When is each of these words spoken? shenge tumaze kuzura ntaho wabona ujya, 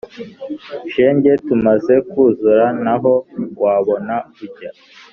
shenge 0.91 1.31
tumaze 1.47 1.93
kuzura 2.09 2.65
ntaho 2.81 3.13
wabona 3.61 4.15
ujya, 4.43 4.69